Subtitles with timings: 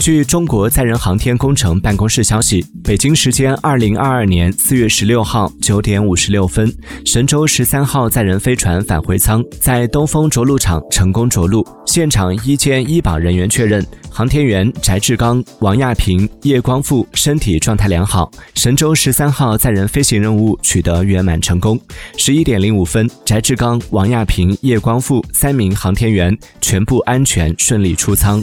[0.00, 21.78] 据中国载人航天工程办公室消息北京时间二零二二年四月十六号九点五十六分神舟十三号载人飞船返回舱在东风着陆场成功着陆现场医监医保人员确认航天员翟志刚王亚平叶光富身体状态良好神舟十三号载人飞行任务取得圆满成功。
[22.16, 28.42] 十一点零五分翟志刚王亚平叶光富三名航天员全部安全顺利出舱。